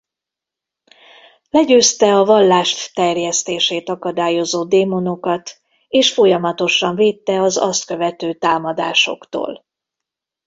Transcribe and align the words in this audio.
Legyőzte 1.49 2.13
a 2.15 2.25
vallást 2.25 2.93
terjesztését 2.93 3.89
akadályozó 3.89 4.63
démonokat 4.63 5.61
és 5.87 6.13
folyamatosan 6.13 6.95
védte 6.95 7.41
az 7.41 7.57
azt 7.57 7.85
követő 7.85 8.33
támadásoktól. 8.33 9.65